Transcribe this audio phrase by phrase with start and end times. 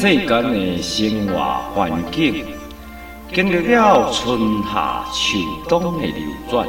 [0.00, 1.34] 世间的生活
[1.74, 2.44] 环境，
[3.34, 6.14] 经历了春夏秋冬的流
[6.48, 6.64] 转，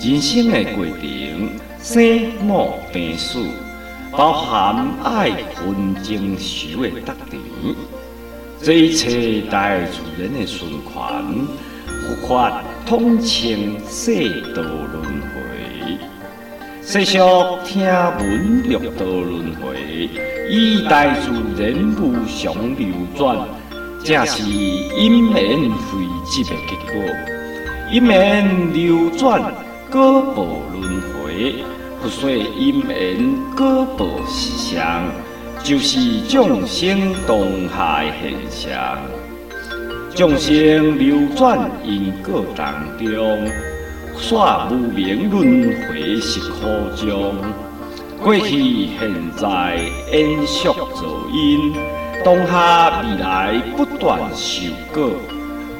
[0.00, 1.50] 人生的过程，
[1.80, 3.38] 生老病死，
[4.10, 7.40] 包含爱恨情仇的特点，
[8.60, 11.24] 这一切大自然的循环，
[11.86, 15.96] 复发统称世道轮回。
[16.82, 17.20] 世俗
[17.64, 20.10] 听闻六道轮回，
[20.50, 23.36] 以大自然无常流转，
[24.04, 27.02] 正是因缘汇集的结果。
[27.90, 29.40] 因缘流转，
[29.90, 31.54] 果报轮回，
[32.02, 35.04] 不说因缘果报实相，
[35.62, 38.98] 就是众生当下现象。
[40.14, 43.48] 众生流转因果当中。
[44.20, 47.34] 煞无明轮回是苦衷，
[48.22, 49.76] 过去现在
[50.12, 50.78] 延续造
[51.32, 51.72] 因，
[52.24, 54.62] 当下未来不断受
[54.94, 55.10] 果，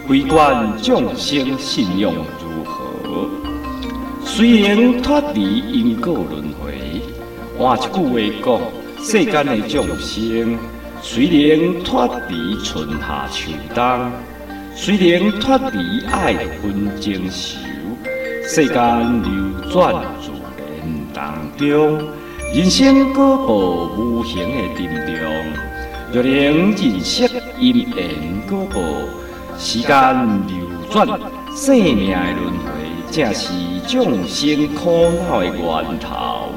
[0.08, 3.28] 回观众生信用如何？
[4.24, 7.00] 虽然脱离因果轮回，
[7.56, 8.58] 换一句话
[8.98, 10.58] 讲，世间的众生
[11.00, 14.10] 虽然脱离春夏秋冬，
[14.74, 17.58] 虽然脱离爱恨情仇。
[18.44, 21.22] 世间流转自然当
[21.56, 22.02] 中，
[22.54, 23.54] 人生果报
[23.96, 25.24] 无形的沉重。
[26.12, 27.26] 若能认识
[27.58, 28.78] 因缘果报，
[29.58, 29.88] 时间
[30.46, 31.08] 流转，
[31.56, 32.68] 生命的轮回，
[33.10, 33.54] 正是
[33.88, 36.52] 众生苦恼的源头。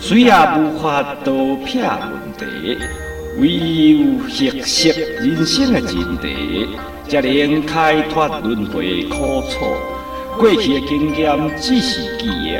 [0.00, 2.78] 谁也无法度撇问题，
[3.40, 6.68] 唯有学习人生的真谛。
[7.08, 9.64] 才能开脱轮回的苦楚，
[10.38, 12.58] 过去的经验只是记忆，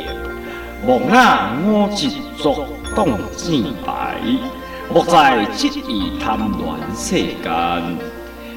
[0.85, 2.09] 莫那我执
[2.41, 4.15] 着当正白，
[4.91, 7.97] 莫在执意贪恋世间。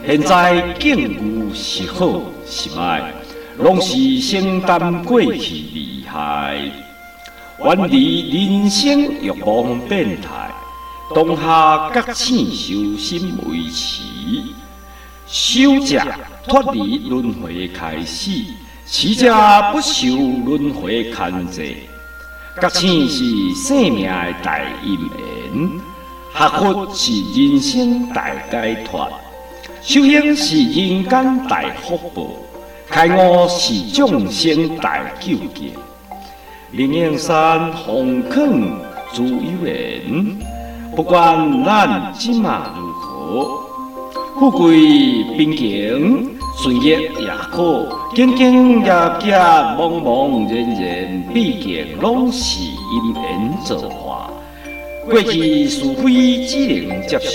[0.06, 3.02] 现在境遇是好是歹，
[3.58, 6.58] 拢是承担过去利害，
[7.64, 10.50] 远离人生欲望变态，
[11.14, 14.02] 当下觉醒修心维持。
[15.26, 16.00] 修者
[16.46, 18.30] 脱离轮回开始，
[18.86, 19.34] 持者
[19.72, 20.06] 不受
[20.44, 21.74] 轮回牵制。
[22.60, 25.80] 觉醒是生命的大因缘，
[26.34, 29.08] 学佛是人生大解脱，
[29.80, 32.26] 修行是人间大福报，
[32.88, 35.72] 开悟是众生大救劫。
[36.72, 38.70] 灵应山红肯
[39.12, 40.36] 自有缘，
[40.94, 43.62] 不管咱今嘛如何。
[44.38, 44.76] 富贵
[45.36, 47.62] 贫穷，顺业也好，
[48.14, 48.86] 经经业
[49.24, 54.30] 业，茫茫人人，毕竟拢是因缘造化。
[55.10, 57.34] 过去是非只能接受，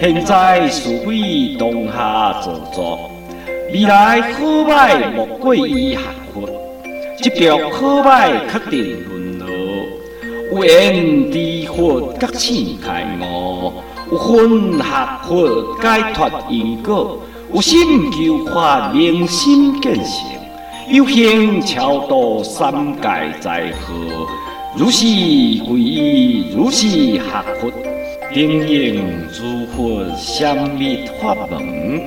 [0.00, 3.10] 现在是非当下做作，
[3.72, 5.98] 未来好歹莫过于学
[6.32, 6.48] 佛，
[7.18, 9.46] 执着好歹确定论路，
[10.56, 13.72] 有缘知佛觉醒开悟。
[14.10, 17.18] 有分合佛解脱因果，
[17.54, 20.26] 有心求法明心见性，
[20.88, 23.08] 有行超度三界
[23.40, 24.26] 灾祸。
[24.76, 27.20] 如是皈依，如是学
[27.60, 27.70] 佛，
[28.32, 32.02] 顶应诸佛相密法门，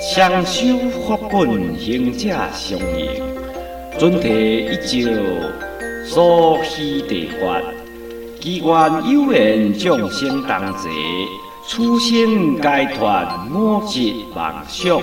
[0.00, 0.78] 相修
[1.08, 3.20] 法本行者相应，
[3.98, 5.10] 准提一照
[6.06, 7.60] 所希地法。
[8.40, 10.88] 机关有缘众生同齐，
[11.64, 15.00] 此生解脱五执妄想，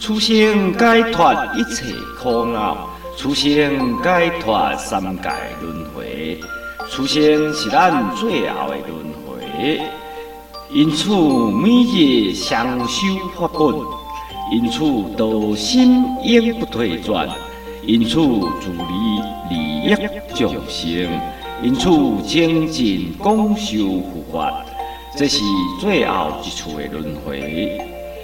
[0.00, 5.30] 此生解脱一切苦恼，此生解脱三界
[5.60, 6.38] 轮回，
[6.90, 9.80] 此生是咱最后的轮回。
[10.70, 11.10] 因此
[11.50, 13.74] 每日相修法本，
[14.52, 14.80] 因此
[15.16, 17.28] 道心永不退转，
[17.86, 19.20] 因此助力
[19.50, 19.96] 利益
[20.34, 21.08] 众生。
[21.62, 21.88] 因此，
[22.26, 24.52] 精进广修护法，
[25.14, 25.42] 这是
[25.78, 27.78] 最后一处的轮回。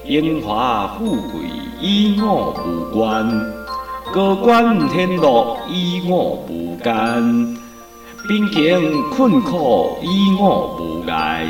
[0.06, 1.42] 荣华富贵
[1.82, 3.28] 与我无关，
[4.10, 7.22] 高官天禄与我无干，
[8.26, 11.46] 贫穷困苦与我无碍，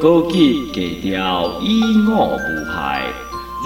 [0.00, 3.02] 高级低调与我无害。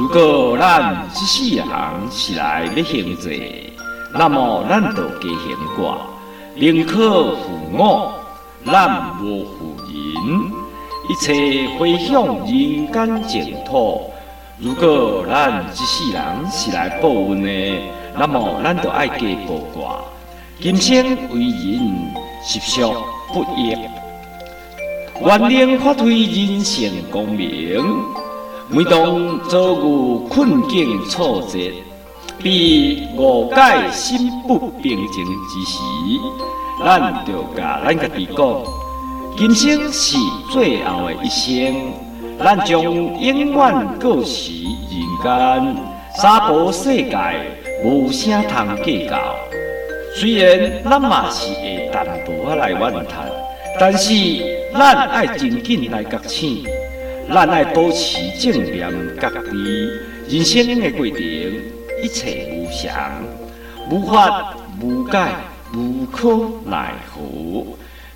[0.00, 1.66] 如果咱一世人
[2.10, 3.28] 是来要行者，
[4.14, 5.98] 那么咱就加行过。
[6.54, 8.14] 宁可负我，
[8.66, 10.52] 咱无负人。
[11.08, 14.10] 一切回向人间净土。
[14.58, 17.82] 如果咱一世人是来报恩的，
[18.18, 20.00] 那么咱就爱给报挂。
[20.60, 22.12] 今生为人
[22.44, 22.92] 实属
[23.32, 23.76] 不易。
[25.24, 27.82] 原能发挥人生光明。
[28.70, 31.58] 每当遭遇困境挫折，
[32.42, 35.78] 必误解心不平静之时，
[36.84, 38.62] 咱就甲咱家己讲：
[39.36, 40.16] 今生是
[40.52, 41.92] 最后的一生，
[42.38, 45.76] 咱将永远过是人间。
[46.16, 47.16] 三宝世界
[47.84, 49.18] 无啥通计较。
[50.14, 53.28] 虽然咱嘛是会淡薄仔来怨叹，
[53.78, 54.14] 但是
[54.72, 56.64] 咱爱真紧来觉醒。
[57.32, 58.90] 咱爱保持正念，
[59.20, 61.18] 觉知人生的过程，
[62.02, 63.22] 一切无常，
[63.90, 65.26] 无法无解，
[65.74, 67.64] 无可奈何，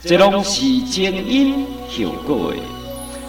[0.02, 2.52] 这拢是前因后果。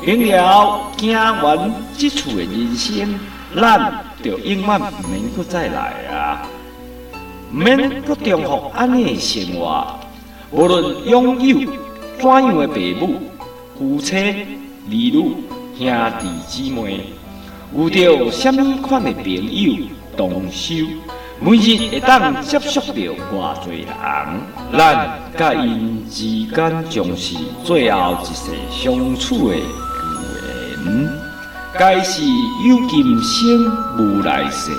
[0.05, 3.19] 明了行完这处的人生，
[3.55, 6.47] 咱就永远唔免搁再来啊！
[7.51, 9.99] 唔免搁重复安尼的生活。
[10.51, 11.59] 无论拥有
[12.19, 13.21] 怎样的父母、
[13.77, 14.45] 夫妻、儿
[14.89, 15.35] 女。
[15.75, 15.87] 兄
[16.19, 17.01] 弟姊妹，
[17.75, 19.73] 有着什么款的朋友
[20.15, 20.85] 同修，
[21.45, 23.85] 每日会当接触到偌多人，
[24.71, 27.35] 咱甲因之间将是
[27.65, 31.09] 最后一世相处的缘。
[31.77, 34.71] 该是有今生无来世，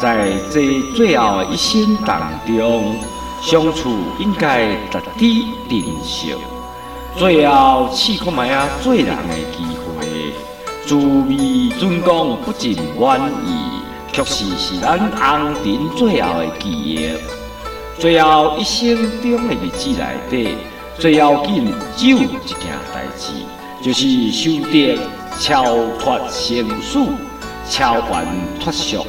[0.00, 2.96] 在这最后的一生当中，
[3.42, 6.34] 相处应该值得珍惜。
[7.18, 10.32] 最后试看卖啊，做人的机会。
[10.86, 13.81] 滋味尊公不尽愿意，
[14.12, 17.10] 却是是咱红尘最后的记忆。
[17.98, 20.56] 最后一生中的日子内底，
[20.98, 22.58] 最要紧只有一件
[22.92, 23.32] 代志，
[23.82, 24.98] 就是修得
[25.38, 25.64] 超
[25.98, 26.98] 脱生死，
[27.70, 28.26] 超凡
[28.60, 29.06] 脱俗，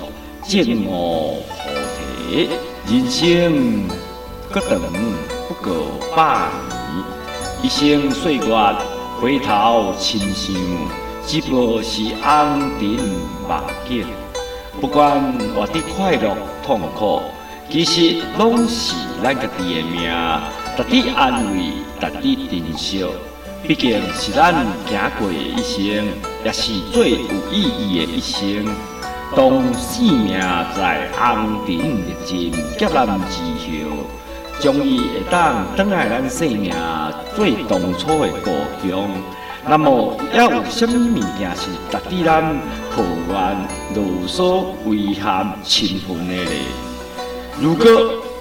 [0.47, 1.69] 证悟菩
[2.29, 2.49] 提。
[2.87, 3.87] 人生
[4.51, 4.79] 搁长
[5.47, 5.73] 不过
[6.15, 7.03] 百年，
[7.63, 8.75] 一生岁月
[9.19, 10.55] 回头亲像。
[11.25, 12.99] 只不过是红尘
[13.47, 14.05] 梦境，
[14.81, 15.21] 不管
[15.55, 16.35] 活得快乐
[16.65, 17.21] 痛苦，
[17.69, 20.11] 其实拢是咱家己的命，
[20.75, 23.05] 值得安慰，值得珍惜。
[23.65, 26.05] 毕竟是咱行过的一生，
[26.43, 27.17] 也是最有
[27.51, 28.65] 意义的一生。
[29.35, 30.37] 当生命
[30.75, 34.03] 在红尘历尽劫难之后，
[34.59, 36.73] 终于会当等来咱生命
[37.35, 38.51] 最当初的故
[38.87, 39.07] 乡。
[39.65, 42.43] 那么，还有什么物件是值得咱
[42.95, 43.57] 抱怨、
[43.95, 46.51] 啰嗦、遗憾、亲恨的呢？
[47.61, 47.85] 如果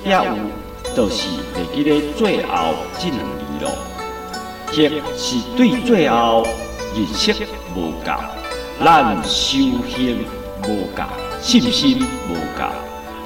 [0.05, 0.35] 还有，
[0.97, 3.71] 就是会记得最后这两字咯。
[4.67, 4.75] 或
[5.17, 6.45] 是对最后
[6.95, 7.33] 认识
[7.77, 8.13] 无够，
[8.85, 9.59] 咱修
[9.95, 10.25] 行
[10.65, 11.05] 无够，
[11.41, 12.65] 信心无够，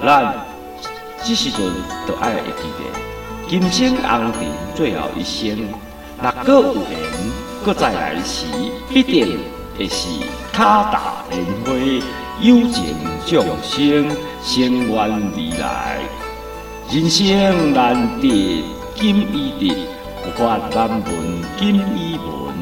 [0.05, 0.35] 咱
[1.25, 1.61] 这时阵
[2.07, 4.43] 就爱会记得，今生红尘
[4.75, 5.57] 最后一生，
[6.21, 7.46] 若果有缘。
[7.67, 8.47] 搁再来时，
[8.89, 9.41] 必定
[9.77, 10.07] 会是
[10.53, 11.73] 卡大莲花，
[12.41, 12.95] 有情
[13.27, 14.09] 众生，
[14.41, 15.99] 生缘而来。
[16.93, 18.63] 人生难得
[18.95, 22.55] 今已得，有法难闻今已闻。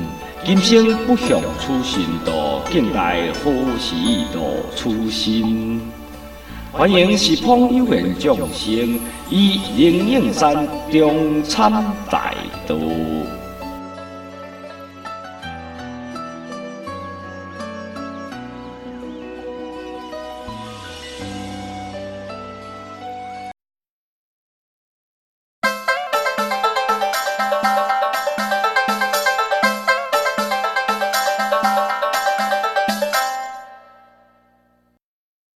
[0.43, 3.95] 今生不向初心道，更待何时
[4.33, 4.41] 到
[4.75, 5.83] 初心？
[6.73, 11.71] 欢迎是朋友缘众生，以灵应山中参
[12.11, 12.33] 大
[12.67, 12.75] 道。